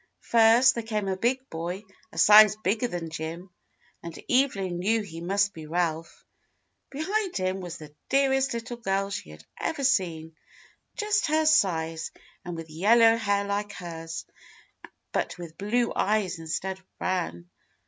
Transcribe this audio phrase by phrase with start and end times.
[0.33, 3.51] First there came a big boy a size bigger than Jim,
[4.01, 6.25] and Evelyn knew he must be Ralph.
[6.89, 10.35] Behind him was the dearest little girl she had ever seen,
[10.95, 12.09] just her size
[12.43, 14.25] and with yellow hair like hers,
[15.11, 17.51] but with blue eyes in stead of brown.